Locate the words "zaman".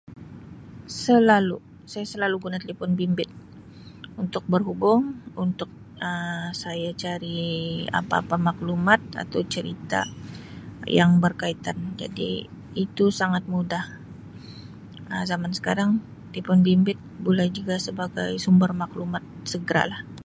15.31-15.51